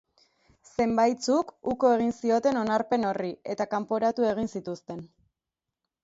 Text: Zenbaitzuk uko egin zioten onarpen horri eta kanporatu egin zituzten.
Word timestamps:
Zenbaitzuk 0.83 1.51
uko 1.73 1.91
egin 1.97 2.15
zioten 2.23 2.57
onarpen 2.61 3.05
horri 3.09 3.29
eta 3.55 3.67
kanporatu 3.75 4.25
egin 4.31 4.49
zituzten. 4.55 5.05